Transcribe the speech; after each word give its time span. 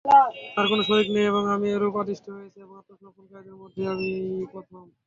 তাঁর 0.55 0.65
কোন 0.69 0.79
শরীক 0.87 1.07
নেই 1.15 1.25
এবং 1.31 1.43
আমি 1.55 1.67
এরূপই 1.69 2.01
আদিষ্ট 2.03 2.25
হয়েছি 2.35 2.57
এবং 2.61 2.75
আত্মসমর্পণকারীদের 2.77 3.55
মধ্যে 3.61 3.81
আমিই 3.87 4.19
প্রথম। 4.53 4.83